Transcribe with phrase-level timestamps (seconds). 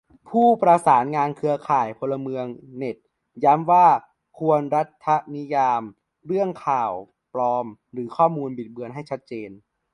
[0.29, 2.45] ผู้ประสานงานเครือข่ายพลเมือง
[2.77, 2.97] เน็ต
[3.43, 3.87] ย้ำว่า
[4.39, 5.81] ควรรัฐนิยาม
[6.27, 6.91] เรื่องข่าว
[7.33, 9.49] ปลอม หรือ ข้อมูลบิดเบือนให้ชัดเจน